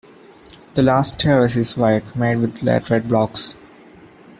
The 0.73 0.81
last 0.81 1.19
terrace 1.19 1.55
is 1.55 1.77
wide, 1.77 2.15
made 2.15 2.37
with 2.37 2.61
laterite 2.61 3.07
blocks. 3.07 3.55